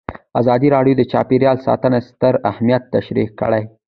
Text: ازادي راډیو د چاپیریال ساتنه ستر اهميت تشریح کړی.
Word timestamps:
ازادي 0.41 0.67
راډیو 0.75 0.95
د 0.97 1.01
چاپیریال 1.11 1.57
ساتنه 1.67 1.97
ستر 2.09 2.33
اهميت 2.51 2.83
تشریح 2.95 3.27
کړی. 3.39 3.63